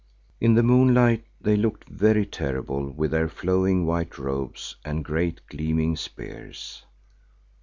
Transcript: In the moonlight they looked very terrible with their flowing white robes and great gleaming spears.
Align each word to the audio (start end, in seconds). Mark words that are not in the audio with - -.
In 0.39 0.55
the 0.55 0.63
moonlight 0.63 1.25
they 1.39 1.55
looked 1.55 1.87
very 1.87 2.25
terrible 2.25 2.89
with 2.89 3.11
their 3.11 3.27
flowing 3.29 3.85
white 3.85 4.17
robes 4.17 4.75
and 4.83 5.05
great 5.05 5.41
gleaming 5.47 5.95
spears. 5.95 6.83